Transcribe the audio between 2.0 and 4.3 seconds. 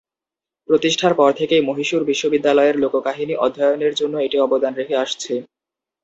বিশ্ববিদ্যালয়ের লোককাহিনী অধ্যয়নের জন্য